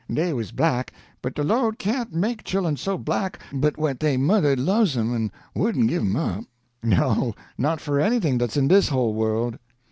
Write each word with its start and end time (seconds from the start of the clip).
Dey 0.11 0.33
was 0.33 0.51
black, 0.51 0.91
but 1.21 1.35
de 1.35 1.43
Lord 1.43 1.77
can't 1.77 2.11
make 2.11 2.43
chil'en 2.43 2.75
so 2.75 2.97
black 2.97 3.37
but 3.53 3.77
what 3.77 3.99
dey 3.99 4.17
mother 4.17 4.55
loves 4.55 4.97
'em 4.97 5.13
an' 5.13 5.31
wouldn't 5.53 5.89
give 5.89 6.01
'em 6.01 6.15
up, 6.15 6.45
no, 6.81 7.35
not 7.55 7.79
for 7.79 7.99
anything 8.01 8.39
dat's 8.39 8.57
in 8.57 8.67
dis 8.67 8.89
whole 8.89 9.13
world. 9.13 9.59